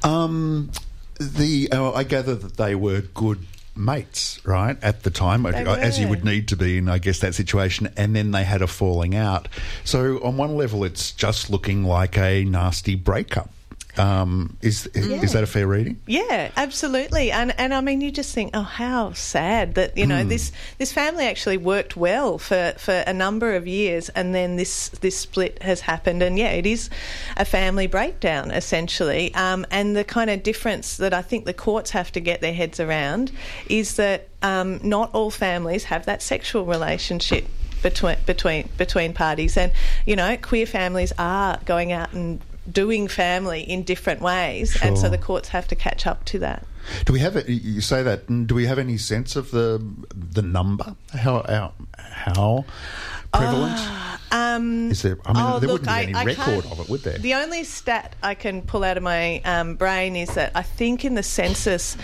[0.03, 0.71] Um,
[1.19, 3.45] the uh, I gather that they were good
[3.77, 7.35] mates, right, at the time, as you would need to be in, I guess, that
[7.35, 7.89] situation.
[7.95, 9.47] And then they had a falling out.
[9.83, 13.51] So on one level, it's just looking like a nasty breakup.
[13.99, 15.99] Um, is is that a fair reading?
[16.05, 17.31] Yeah, absolutely.
[17.31, 20.91] And and I mean you just think, oh how sad that, you know, this this
[20.91, 25.61] family actually worked well for, for a number of years and then this this split
[25.61, 26.89] has happened and yeah, it is
[27.37, 29.33] a family breakdown essentially.
[29.33, 32.53] Um, and the kind of difference that I think the courts have to get their
[32.53, 33.31] heads around
[33.69, 37.47] is that um, not all families have that sexual relationship
[37.81, 39.71] between between between parties and
[40.05, 45.09] you know queer families are going out and doing family in different ways and so
[45.09, 46.65] the courts have to catch up to that
[47.05, 47.35] Do we have?
[47.35, 48.27] A, you say that?
[48.47, 50.95] Do we have any sense of the the number?
[51.13, 52.65] How how, how
[53.33, 53.79] prevalent
[54.31, 55.17] um, is there?
[55.25, 57.17] I mean, oh, there look, wouldn't be any I record of it, would there?
[57.17, 61.05] the only stat I can pull out of my um, brain is that I think
[61.05, 61.97] in the census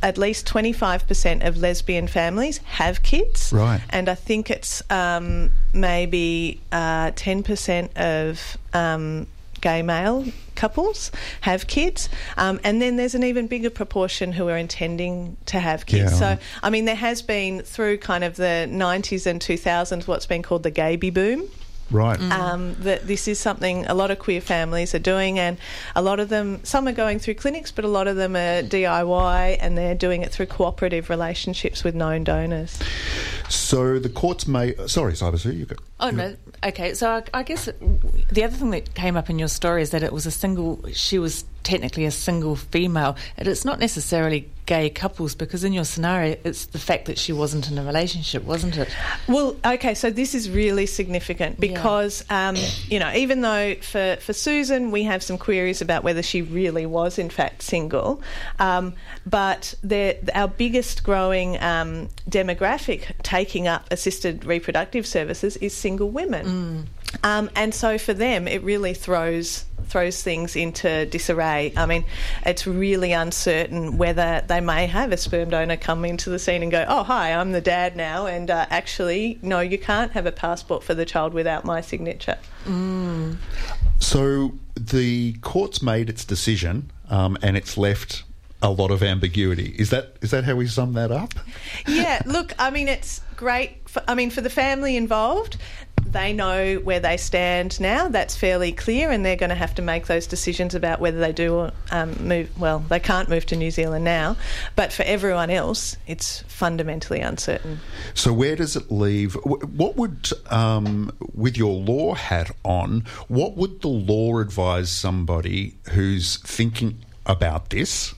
[0.00, 3.52] at least 25% of lesbian families have kids.
[3.52, 3.80] Right.
[3.90, 9.26] And I think it's um, maybe uh, 10% of um,
[9.60, 12.08] gay male couples have kids.
[12.36, 16.20] Um, and then there's an even bigger proportion who are intending to have kids.
[16.20, 16.42] Yeah, so.
[16.62, 20.64] I mean, there has been through kind of the 90s and 2000s what's been called
[20.64, 21.48] the gayby boom
[21.90, 22.20] right.
[22.20, 25.58] um, that this is something a lot of queer families are doing, and
[25.94, 28.62] a lot of them, some are going through clinics, but a lot of them are
[28.62, 32.78] DIY and they're doing it through cooperative relationships with known donors.
[33.48, 34.74] So the courts may.
[34.86, 35.76] Sorry, Cyber Sue, you go.
[36.00, 36.36] Oh no.
[36.64, 36.94] Okay.
[36.94, 40.02] So I, I guess the other thing that came up in your story is that
[40.02, 40.84] it was a single.
[40.92, 45.84] She was technically a single female, and it's not necessarily gay couples because in your
[45.84, 48.88] scenario, it's the fact that she wasn't in a relationship, wasn't it?
[49.26, 51.68] Well, okay, so this is really significant Yeah.
[51.68, 52.56] because, um,
[52.88, 56.84] you know, even though for, for Susan we have some queries about whether she really
[56.84, 58.20] was in fact single,
[58.58, 58.92] um,
[59.26, 66.88] but the- our biggest growing um, demographic taking up assisted reproductive services is single women.
[67.22, 71.72] Um, and so for them, it really throws throws things into disarray.
[71.74, 72.04] I mean,
[72.44, 76.70] it's really uncertain whether they may have a sperm donor come into the scene and
[76.70, 80.32] go, "Oh, hi, I'm the dad now," and uh, actually, no, you can't have a
[80.32, 82.38] passport for the child without my signature.
[83.98, 88.24] So the court's made its decision, um, and it's left
[88.60, 89.74] a lot of ambiguity.
[89.78, 91.34] Is that is that how we sum that up?
[91.86, 93.88] yeah, look, I mean, it's great.
[93.88, 95.56] For, I mean, for the family involved,
[96.12, 98.08] they know where they stand now.
[98.08, 101.32] That's fairly clear, and they're going to have to make those decisions about whether they
[101.32, 102.58] do um, move.
[102.58, 104.36] Well, they can't move to New Zealand now,
[104.76, 107.80] but for everyone else, it's fundamentally uncertain.
[108.14, 109.34] So where does it leave?
[109.44, 116.38] What would, um, with your law hat on, what would the law advise somebody who's
[116.38, 118.14] thinking about this?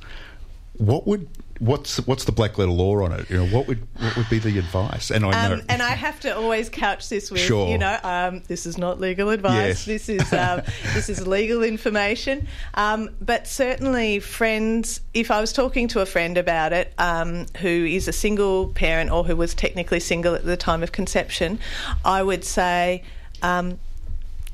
[0.76, 1.29] What would
[1.60, 3.30] what's what's the black letter law on it?
[3.30, 5.10] You know, what would what would be the advice?
[5.10, 7.68] And I know, Um, and I have to always couch this with, Sure.
[7.70, 9.54] you know, um, this is not legal advice.
[9.54, 9.84] Yes.
[9.84, 10.62] This is um,
[10.94, 12.48] this is legal information.
[12.74, 15.00] Um, but certainly, friends.
[15.14, 19.10] If I was talking to a friend about it, um, who is a single parent
[19.10, 21.60] or who was technically single at the time of conception,
[22.04, 23.04] I would say.
[23.42, 23.78] Um,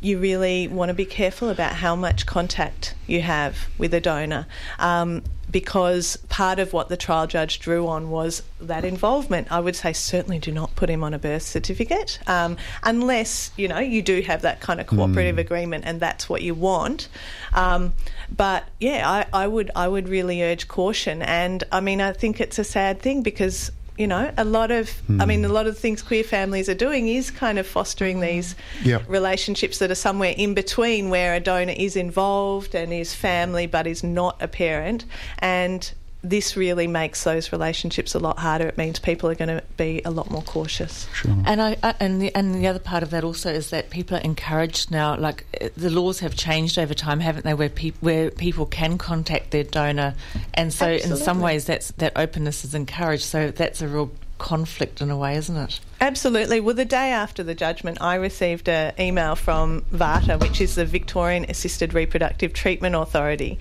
[0.03, 4.47] you really want to be careful about how much contact you have with a donor.
[4.79, 5.23] Um,
[5.57, 9.51] because part of what the trial judge drew on was that involvement.
[9.51, 13.67] I would say certainly do not put him on a birth certificate um, unless you
[13.67, 17.09] know you do have that kind of cooperative agreement and that's what you want.
[17.55, 17.95] Um,
[18.31, 21.23] but yeah, I, I would I would really urge caution.
[21.23, 24.91] And I mean, I think it's a sad thing because you know, a lot of,
[25.21, 25.55] I mean, a hmm.
[25.55, 28.55] lot of things queer families are doing is kind of fostering these
[28.85, 29.05] Yep.
[29.09, 33.87] relationships that are somewhere in between where a donor is involved and is family but
[33.87, 35.05] is not a parent.
[35.39, 35.91] And
[36.23, 38.67] this really makes those relationships a lot harder.
[38.67, 41.07] It means people are going to be a lot more cautious.
[41.15, 41.35] Sure.
[41.45, 44.17] And I, I and the and the other part of that also is that people
[44.17, 45.17] are encouraged now.
[45.17, 47.55] Like uh, the laws have changed over time, haven't they?
[47.55, 50.15] Where people where people can contact their donor,
[50.55, 53.25] and so in some ways that's that openness is encouraged.
[53.25, 55.81] So that's a real conflict in a way, isn't it?
[56.01, 56.61] Absolutely.
[56.61, 60.85] Well, the day after the judgment, I received an email from VARTA, which is the
[60.85, 63.59] Victorian Assisted Reproductive Treatment Authority,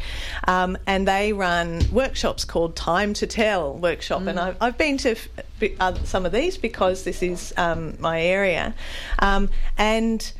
[0.47, 4.23] um, and they run workshops called Time to Tell workshop.
[4.27, 5.29] And I've, I've been to f-
[5.79, 8.75] uh, some of these because this is um, my area,
[9.19, 10.31] um, and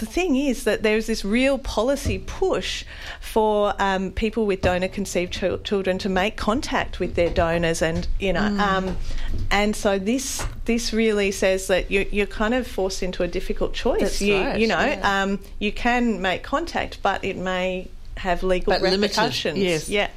[0.00, 2.84] the thing is that there's this real policy push
[3.20, 8.08] for um, people with donor conceived chil- children to make contact with their donors, and
[8.18, 8.96] you know, um,
[9.50, 13.74] and so this this really says that you, you're kind of forced into a difficult
[13.74, 14.00] choice.
[14.00, 15.22] That's you, right, you know, yeah.
[15.22, 19.58] um, you can make contact, but it may have legal But limited, repercussions.
[19.58, 19.88] yes.
[19.88, 20.08] Yeah.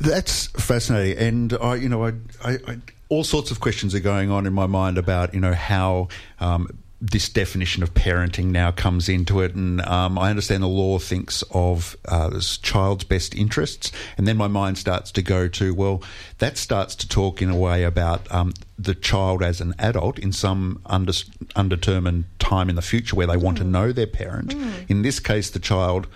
[0.00, 2.12] That's fascinating, and I, you know, I,
[2.44, 5.54] I, I, all sorts of questions are going on in my mind about, you know,
[5.54, 6.08] how
[6.40, 6.68] um,
[7.10, 11.42] this definition of parenting now comes into it, and um, I understand the law thinks
[11.50, 16.02] of uh, child's best interests, and then my mind starts to go to, well,
[16.38, 20.32] that starts to talk in a way about um, the child as an adult in
[20.32, 21.12] some under,
[21.54, 24.54] undetermined time in the future where they want to know their parent.
[24.88, 26.06] In this case, the child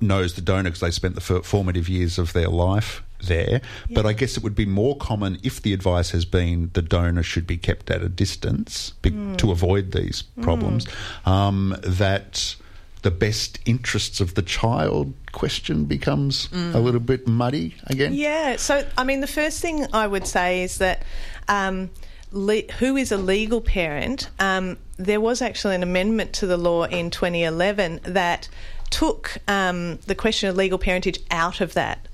[0.00, 3.60] knows the donor because they spent the formative years of their life there.
[3.90, 7.22] But I guess it would be more common if the advice has been the donor
[7.22, 10.86] should be kept at a distance be- to avoid these problems.
[11.26, 12.56] Um, that
[13.02, 18.14] the best interests of the child question becomes a little bit muddy again.
[18.14, 18.56] Yeah.
[18.56, 21.02] So, I mean, the first thing I would say is that
[21.48, 21.90] um,
[22.32, 24.30] le- who is a legal parent?
[24.38, 28.48] Um, there was actually an amendment to the law in 2011 that
[28.90, 32.06] took um, the question of legal parentage out of that.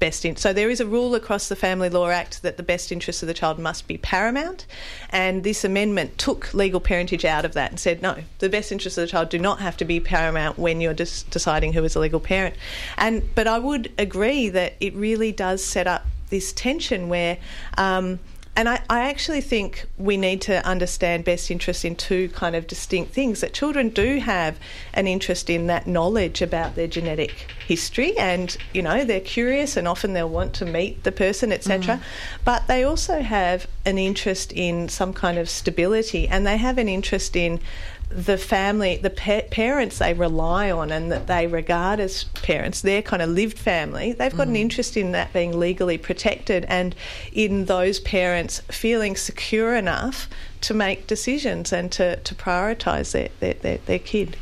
[0.00, 2.90] Best in- so there is a rule across the Family Law Act that the best
[2.90, 4.66] interests of the child must be paramount,
[5.10, 8.98] and this amendment took legal parentage out of that and said no, the best interests
[8.98, 12.00] of the child do not have to be paramount when you're deciding who is a
[12.00, 12.56] legal parent.
[12.96, 17.38] And but I would agree that it really does set up this tension where.
[17.78, 18.18] Um,
[18.56, 22.66] and I, I actually think we need to understand best interest in two kind of
[22.66, 23.40] distinct things.
[23.40, 24.58] That children do have
[24.92, 29.88] an interest in that knowledge about their genetic history, and you know they're curious, and
[29.88, 31.96] often they'll want to meet the person, etc.
[31.96, 32.02] Mm.
[32.44, 36.88] But they also have an interest in some kind of stability, and they have an
[36.88, 37.60] interest in
[38.08, 43.02] the family, the pa- parents they rely on and that they regard as parents, their
[43.02, 44.58] kind of lived family, they've got an mm.
[44.58, 46.94] interest in that being legally protected and
[47.32, 50.28] in those parents feeling secure enough
[50.60, 54.36] to make decisions and to, to prioritise their, their, their, their kid.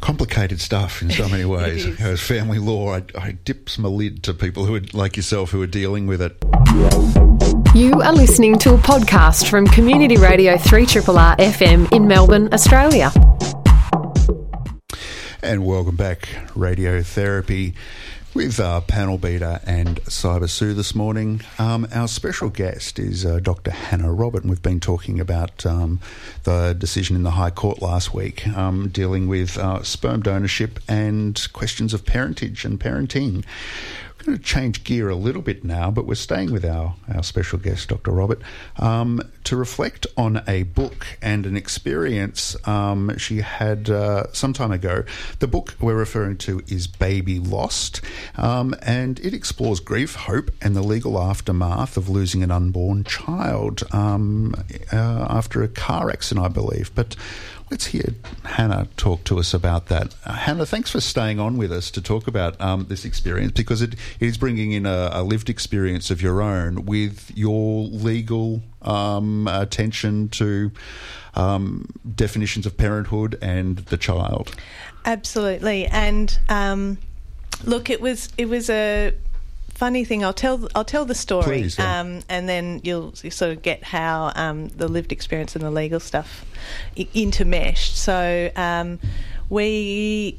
[0.00, 2.00] complicated stuff in so many ways.
[2.00, 5.62] As family law, I, I dips my lid to people who are like yourself who
[5.62, 6.36] are dealing with it.
[7.74, 13.12] You are listening to a podcast from Community Radio 3RRR FM in Melbourne, Australia.
[15.42, 16.22] And welcome back,
[16.54, 17.74] Radiotherapy,
[18.34, 21.42] with uh, Panel Beater and Cyber Sue this morning.
[21.58, 23.70] Um, our special guest is uh, Dr.
[23.70, 26.00] Hannah Robert, and we've been talking about um,
[26.44, 31.46] the decision in the High Court last week um, dealing with uh, sperm donorship and
[31.52, 33.44] questions of parentage and parenting.
[34.28, 37.58] Going to change gear a little bit now, but we're staying with our, our special
[37.58, 38.10] guest, Dr.
[38.10, 38.42] Robert,
[38.76, 44.70] um, to reflect on a book and an experience um, she had uh, some time
[44.70, 45.04] ago.
[45.38, 48.02] The book we're referring to is Baby Lost,
[48.36, 53.82] um, and it explores grief, hope, and the legal aftermath of losing an unborn child
[53.92, 54.54] um,
[54.92, 56.94] uh, after a car accident, I believe.
[56.94, 57.16] But
[57.70, 58.14] Let's hear
[58.44, 60.14] Hannah talk to us about that.
[60.24, 63.82] Uh, Hannah, thanks for staying on with us to talk about um, this experience because
[63.82, 69.46] it, is bringing in a, a lived experience of your own with your legal um,
[69.48, 70.70] attention to
[71.34, 74.54] um, definitions of parenthood and the child.
[75.04, 76.96] Absolutely, and um,
[77.64, 79.12] look, it was it was a
[79.78, 80.24] funny thing.
[80.24, 82.00] I'll tell I'll tell the story, Please, yeah.
[82.00, 85.70] um, and then you'll you sort of get how um, the lived experience and the
[85.70, 86.44] legal stuff
[86.96, 87.94] intermeshed.
[87.94, 88.98] So um,
[89.48, 90.38] we.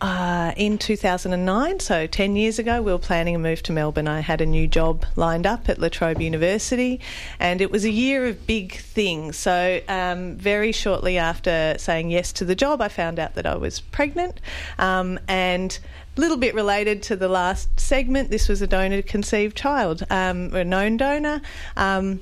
[0.00, 4.06] Uh, in 2009, so 10 years ago, we were planning a move to Melbourne.
[4.06, 7.00] I had a new job lined up at La Trobe University,
[7.40, 9.36] and it was a year of big things.
[9.36, 13.56] So, um, very shortly after saying yes to the job, I found out that I
[13.56, 14.40] was pregnant.
[14.78, 15.76] Um, and
[16.20, 20.64] little bit related to the last segment, this was a donor conceived child, um, a
[20.64, 21.40] known donor.
[21.76, 22.20] Um,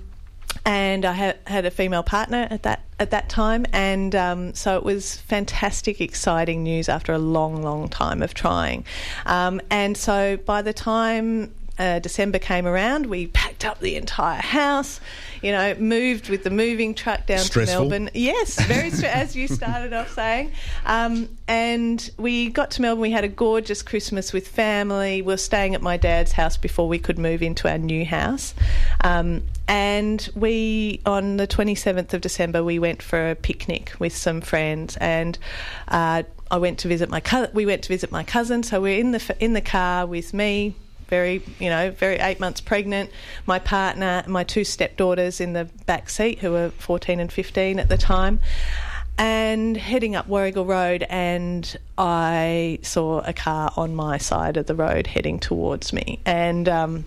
[0.65, 4.77] and I had, had a female partner at that at that time, and um, so
[4.77, 8.87] it was fantastic, exciting news after a long, long time of trying.
[9.27, 14.41] Um, and so by the time uh, December came around, we packed up the entire
[14.41, 15.01] house.
[15.43, 17.85] You know, moved with the moving truck down Stressful.
[17.85, 18.11] to Melbourne.
[18.15, 20.51] Yes, very stre- as you started off saying.
[20.87, 23.03] Um, and we got to Melbourne.
[23.03, 25.21] We had a gorgeous Christmas with family.
[25.21, 28.55] We were staying at my dad's house before we could move into our new house.
[29.05, 34.41] Um, and we, on the 27th of December, we went for a picnic with some
[34.41, 35.39] friends, and
[35.89, 37.51] uh, I went to visit my cousin.
[37.53, 40.33] We went to visit my cousin, so we're in the f- in the car with
[40.33, 40.75] me,
[41.09, 43.11] very you know, very eight months pregnant.
[43.47, 47.89] My partner, my two stepdaughters in the back seat, who were 14 and 15 at
[47.89, 48.41] the time.
[49.19, 54.75] And heading up Warrigal Road, and I saw a car on my side of the
[54.75, 57.07] road heading towards me, and um,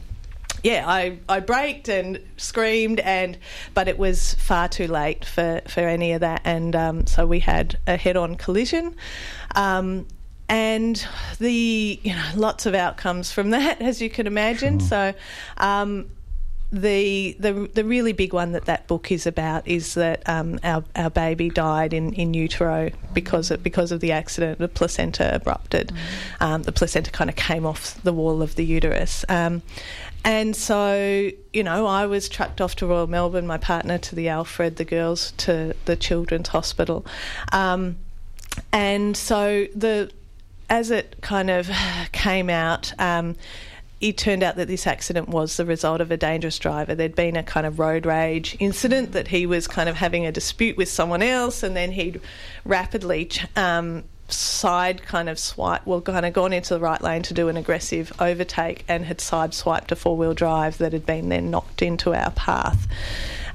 [0.64, 3.38] yeah, I, I braked and screamed, and
[3.74, 7.40] but it was far too late for, for any of that, and um, so we
[7.40, 8.96] had a head-on collision,
[9.56, 10.08] um,
[10.50, 11.08] and
[11.40, 14.80] the you know lots of outcomes from that, as you can imagine.
[14.80, 15.14] So.
[15.58, 16.10] Um,
[16.72, 20.84] the, the the really big one that that book is about is that um, our
[20.96, 24.60] our baby died in, in utero because of, because of the accident.
[24.60, 25.92] The placenta abrupted.
[26.40, 29.26] Um, the placenta kind of came off the wall of the uterus.
[29.30, 29.64] Um,
[30.24, 34.28] and so, you know, I was trucked off to Royal Melbourne, my partner to the
[34.30, 37.06] Alfred, the girls to the Children's Hospital.
[37.52, 37.98] Um,
[38.74, 40.12] and so the
[40.70, 41.70] as it kind of
[42.12, 43.36] came out, um,
[44.02, 46.96] it turned out that this accident was the result of a dangerous driver.
[46.96, 50.32] There'd been a kind of road rage incident that he was kind of having a
[50.32, 52.22] dispute with someone else, and then he'd
[52.64, 57.34] rapidly um, side kind of swipe, well, kind of gone into the right lane to
[57.34, 61.30] do an aggressive overtake and had side swiped a four wheel drive that had been
[61.30, 62.88] then knocked into our path.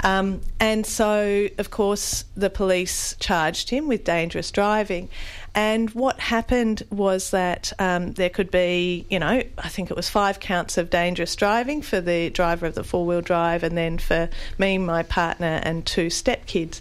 [0.02, 5.08] Um, and so, of course, the police charged him with dangerous driving.
[5.54, 10.08] And what happened was that um, there could be, you know, I think it was
[10.08, 13.98] five counts of dangerous driving for the driver of the four wheel drive, and then
[13.98, 14.28] for
[14.58, 16.80] me, my partner, and two stepkids.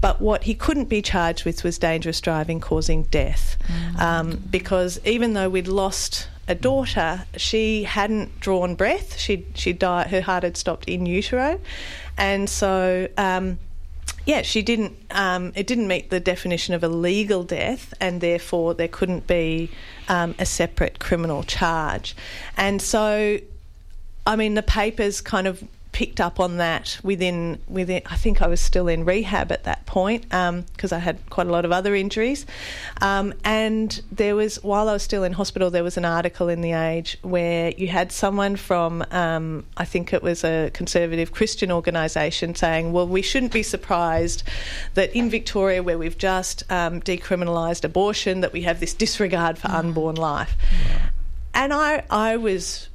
[0.00, 3.56] But what he couldn't be charged with was dangerous driving causing death.
[4.00, 9.18] Um, because even though we'd lost a daughter, she hadn't drawn breath.
[9.18, 10.06] She she died.
[10.06, 11.60] Her heart had stopped in utero,
[12.16, 13.08] and so.
[13.18, 13.58] Um,
[14.28, 14.94] yeah, she didn't.
[15.10, 19.70] Um, it didn't meet the definition of a legal death, and therefore there couldn't be
[20.06, 22.14] um, a separate criminal charge.
[22.54, 23.38] And so,
[24.26, 25.66] I mean, the papers kind of
[25.98, 28.00] picked up on that within within.
[28.06, 31.50] I think I was still in rehab at that point because I had quite a
[31.50, 32.46] lot of other injuries.
[33.00, 36.60] Um, and there was while I was still in hospital, there was an article in
[36.60, 41.72] the Age where you had someone from um, I think it was a conservative Christian
[41.72, 44.44] organisation saying, "Well, we shouldn't be surprised
[44.94, 49.66] that in Victoria, where we've just um, decriminalised abortion, that we have this disregard for
[49.66, 50.54] unborn life."
[51.54, 52.87] And I I was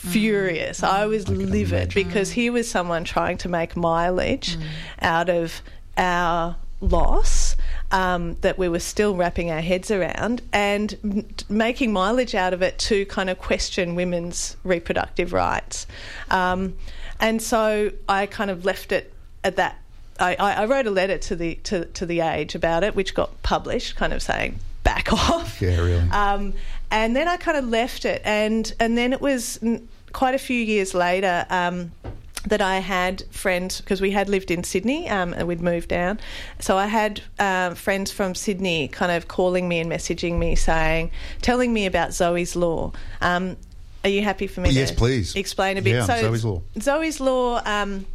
[0.00, 0.82] furious.
[0.82, 4.56] I was livid because here was someone trying to make mileage
[5.00, 5.60] out of
[5.96, 7.56] our loss
[7.90, 12.62] um, that we were still wrapping our heads around and m- making mileage out of
[12.62, 15.86] it to kind of question women's reproductive rights.
[16.30, 16.76] Um,
[17.18, 19.12] and so I kind of left it
[19.44, 19.76] at that.
[20.18, 23.14] I, I I wrote a letter to the to, to the Age about it, which
[23.14, 25.60] got published, kind of saying back off.
[25.60, 26.10] Yeah, really.
[26.10, 26.54] Um,
[26.90, 30.38] and then I kind of left it, and and then it was mm, quite a
[30.38, 31.46] few years later.
[31.50, 31.92] Um,
[32.46, 36.18] that I had friends because we had lived in Sydney um, and we'd moved down.
[36.58, 41.10] So I had um, friends from Sydney kind of calling me and messaging me saying,
[41.42, 42.92] telling me about Zoe's Law.
[43.20, 43.58] Um,
[44.04, 45.36] are you happy for me Yes, to please.
[45.36, 45.96] explain a bit?
[45.96, 46.62] Yeah, Zoe's Law.
[46.80, 47.60] Zoe's Law.
[47.66, 48.06] Um,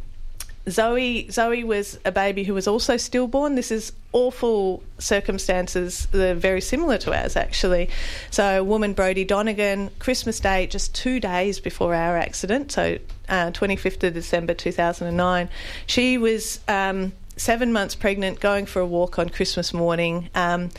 [0.68, 3.54] Zoe Zoe was a baby who was also stillborn.
[3.54, 7.90] This is awful circumstances, they're very similar to ours actually.
[8.30, 12.98] So, woman Brodie Donegan, Christmas Day, just two days before our accident, so
[13.28, 15.48] uh, 25th of December 2009,
[15.86, 16.60] she was.
[16.66, 20.70] Um, Seven months pregnant, going for a walk on Christmas morning, um,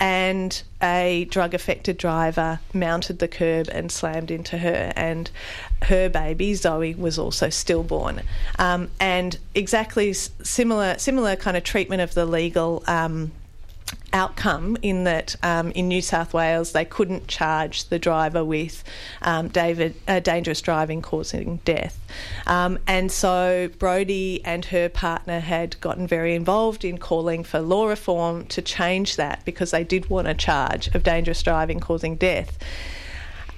[0.00, 4.94] and a drug affected driver mounted the curb and slammed into her.
[4.96, 5.30] And
[5.82, 8.22] her baby, Zoe, was also stillborn.
[8.58, 12.82] Um, and exactly similar, similar kind of treatment of the legal.
[12.86, 13.32] Um,
[14.12, 18.82] outcome in that um, in New South Wales they couldn't charge the driver with
[19.22, 21.98] um, David uh, dangerous driving causing death,
[22.46, 27.86] um, and so Brodie and her partner had gotten very involved in calling for law
[27.86, 32.58] reform to change that because they did want a charge of dangerous driving causing death,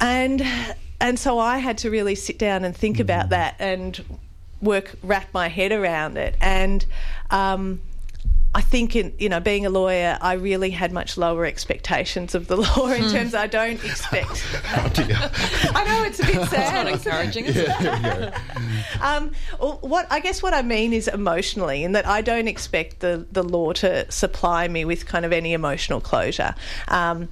[0.01, 0.45] and
[1.01, 4.03] and so I had to really sit down and think about that and
[4.61, 6.85] work wrap my head around it and.
[7.31, 7.81] Um,
[8.55, 12.49] I think in you know being a lawyer, I really had much lower expectations of
[12.49, 14.43] the law in terms I don't expect.
[14.75, 15.17] Oh, dear.
[15.75, 16.87] I know it's a bit It's sad.
[16.87, 17.07] not isn't it?
[17.07, 18.35] encouraging, is it?
[19.03, 23.27] Um, what I guess what I mean is emotionally, in that I don't expect the
[23.31, 26.55] the law to supply me with kind of any emotional closure.
[26.89, 27.29] Um,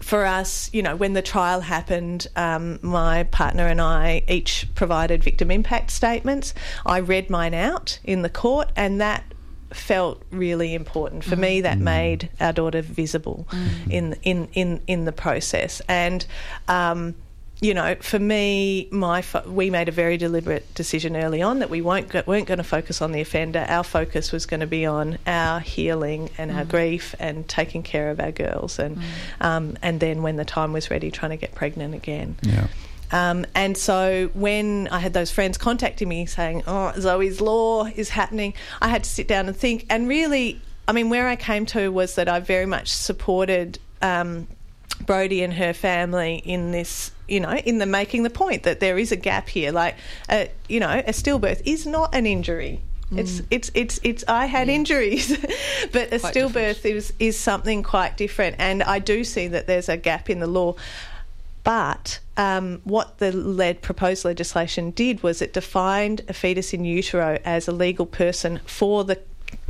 [0.00, 5.22] for us, you know, when the trial happened, um, my partner and I each provided
[5.22, 6.54] victim impact statements.
[6.86, 9.24] I read mine out in the court, and that
[9.72, 11.60] felt really important for me.
[11.60, 13.46] That made our daughter visible
[13.88, 16.26] in in in in the process, and.
[16.68, 17.14] Um,
[17.60, 21.68] you know, for me, my fo- we made a very deliberate decision early on that
[21.68, 23.66] we won't go- weren't going to focus on the offender.
[23.68, 28.10] Our focus was going to be on our healing and our grief and taking care
[28.10, 28.98] of our girls, and
[29.40, 32.36] um, and then when the time was ready, trying to get pregnant again.
[32.42, 32.68] Yeah.
[33.12, 38.08] Um, and so when I had those friends contacting me saying, "Oh, Zoe's law is
[38.08, 39.84] happening," I had to sit down and think.
[39.90, 43.78] And really, I mean, where I came to was that I very much supported.
[44.00, 44.46] Um,
[45.06, 48.98] Brodie and her family in this, you know, in the making the point that there
[48.98, 49.72] is a gap here.
[49.72, 49.96] Like,
[50.28, 52.80] uh, you know, a stillbirth is not an injury.
[53.12, 54.24] It's it's it's it's.
[54.28, 55.36] I had injuries,
[55.92, 58.56] but a Quite stillbirth is is something quite different.
[58.58, 60.76] And I do see that there's a gap in the law.
[61.62, 67.38] But um, what the led proposed legislation did was it defined a fetus in utero
[67.44, 69.20] as a legal person for the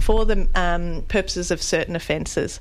[0.00, 2.60] for the um, purposes of certain offences,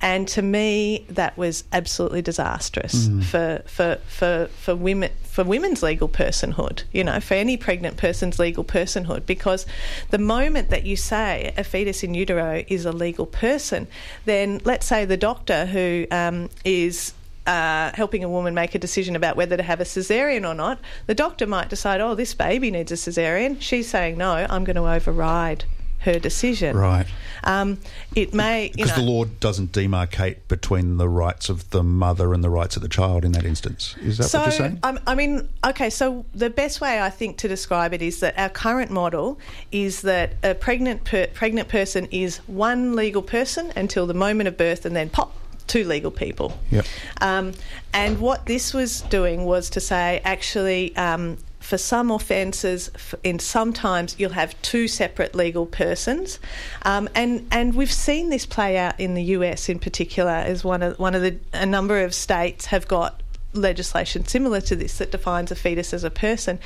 [0.00, 6.08] and to me that was absolutely disastrous for, for for for women for women's legal
[6.08, 6.84] personhood.
[6.92, 9.66] You know, for any pregnant person's legal personhood, because
[10.10, 13.86] the moment that you say a fetus in utero is a legal person,
[14.24, 17.14] then let's say the doctor who um, is
[17.46, 20.78] uh, helping a woman make a decision about whether to have a cesarean or not,
[21.06, 23.60] the doctor might decide, oh, this baby needs a cesarean.
[23.60, 25.64] She's saying, no, I'm going to override
[26.04, 26.76] her decision.
[26.76, 27.06] Right.
[27.42, 27.78] Um,
[28.14, 32.42] it may, Because know, the law doesn't demarcate between the rights of the mother and
[32.42, 33.96] the rights of the child in that instance.
[34.00, 34.78] Is that so, what you're saying?
[34.82, 38.38] I'm- I mean, okay, so the best way I think to describe it is that
[38.38, 39.38] our current model
[39.72, 44.56] is that a pregnant per- pregnant person is one legal person until the moment of
[44.56, 45.36] birth and then pop
[45.66, 46.58] two legal people.
[46.70, 46.86] Yep.
[47.20, 47.52] Um,
[47.92, 52.90] and what this was doing was to say, actually, um, for some offences,
[53.22, 56.38] in sometimes you'll have two separate legal persons,
[56.82, 60.82] um, and and we've seen this play out in the US in particular, as one
[60.82, 63.22] of one of the a number of states have got
[63.54, 66.58] legislation similar to this that defines a fetus as a person,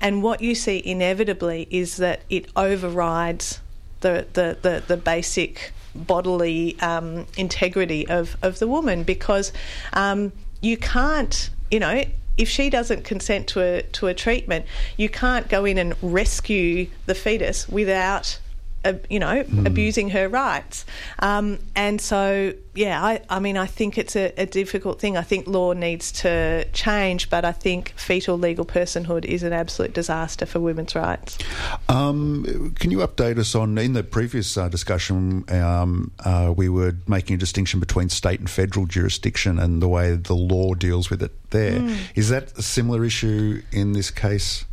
[0.00, 3.60] and what you see inevitably is that it overrides
[4.02, 9.52] the the the, the basic bodily um, integrity of, of the woman because
[9.92, 12.04] um, you can't, you know,
[12.36, 14.66] if she doesn't consent to a to a treatment,
[14.96, 18.38] you can't go in and rescue the fetus without.
[18.84, 20.84] Uh, you know, abusing her rights,
[21.20, 25.16] um, and so yeah, I, I mean, I think it's a, a difficult thing.
[25.16, 29.94] I think law needs to change, but I think fetal legal personhood is an absolute
[29.94, 31.38] disaster for women's rights.
[31.88, 35.44] Um, can you update us on in the previous uh, discussion?
[35.48, 40.16] Um, uh, we were making a distinction between state and federal jurisdiction and the way
[40.16, 41.32] the law deals with it.
[41.50, 41.82] There
[42.14, 42.34] is Hmm.
[42.34, 44.64] that a similar issue in this case?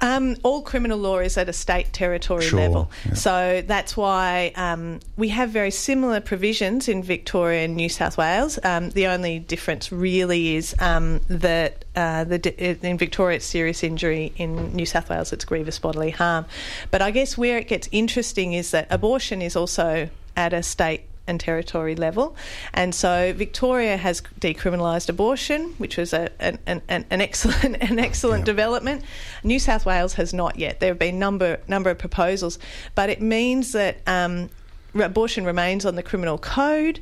[0.00, 2.90] Um, all criminal law is at a state territory Sure, level.
[3.06, 3.14] yeah.
[3.14, 8.58] So that's why um, we have very similar provisions in Victoria and New South Wales.
[8.62, 14.32] Um, the only difference really is um, that uh, the, in Victoria it's serious injury,
[14.36, 16.44] in New South Wales it's grievous bodily harm.
[16.90, 21.02] But I guess where it gets interesting is that abortion is also at a state
[21.26, 22.36] and territory level.
[22.72, 28.44] And so Victoria has decriminalised abortion, which was a, an, an, an excellent an excellent
[28.52, 29.02] development.
[29.42, 30.80] New South Wales has not yet.
[30.80, 32.58] There have been number number of proposals,
[32.94, 34.50] but it means that um,
[34.94, 37.00] abortion remains on the criminal code.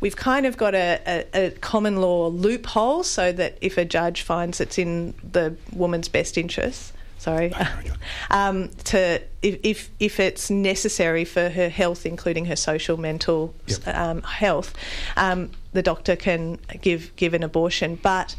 [0.00, 4.22] We've kind of got a, a, a common law loophole so that if a judge
[4.22, 7.52] finds it's in the woman's best interests, sorry,
[8.30, 13.88] um, to if, if if it's necessary for her health, including her social, mental Yep.
[13.88, 14.74] um, health,
[15.16, 17.96] um, the doctor can give give an abortion.
[18.02, 18.34] But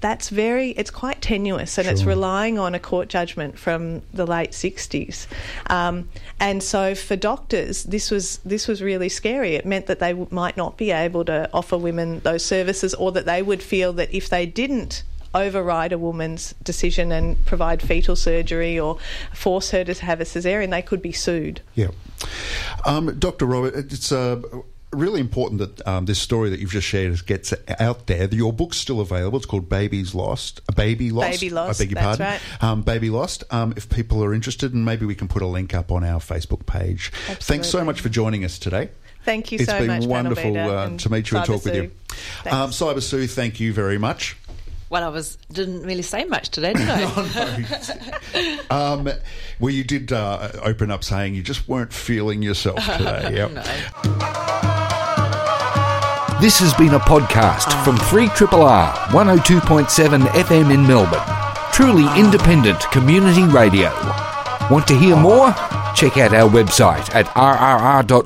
[0.00, 4.54] that's very it's quite tenuous, and it's relying on a court judgment from the late
[4.54, 5.26] sixties.
[5.68, 6.08] Um,
[6.40, 9.54] and so for doctors, this was this was really scary.
[9.56, 13.12] It meant that they w- might not be able to offer women those services, or
[13.12, 15.02] that they would feel that if they didn't
[15.36, 18.98] override a woman's decision and provide fetal surgery or
[19.32, 21.60] force her to have a cesarean, they could be sued.
[21.74, 21.88] Yeah.
[22.84, 23.46] Um, Dr.
[23.46, 24.40] Robert, it's uh,
[24.92, 28.28] really important that um, this story that you've just shared gets out there.
[28.32, 29.36] Your book's still available.
[29.36, 30.60] It's called Babies Lost.
[30.68, 31.40] A Baby Lost.
[31.40, 32.26] Baby Lost, I beg your pardon.
[32.26, 32.62] right.
[32.62, 33.44] Um, Baby Lost.
[33.50, 36.20] Um, if people are interested, and maybe we can put a link up on our
[36.20, 37.12] Facebook page.
[37.26, 38.88] Thanks so much for joining us today.
[39.24, 41.90] Thank you It's so been wonderful uh, to meet you and talk with you.
[42.48, 44.36] Um, Cyber Sue, thank you very much.
[44.88, 48.58] Well, I was didn't really say much today, did I?
[48.70, 49.08] um,
[49.58, 53.34] well, you did uh, open up saying you just weren't feeling yourself today.
[53.34, 53.50] Yep.
[56.40, 61.18] This has been a podcast from 3RRR 102.7 FM in Melbourne.
[61.72, 63.90] Truly independent community radio.
[64.70, 65.52] Want to hear more?
[65.94, 68.16] Check out our website at rrr.org.au.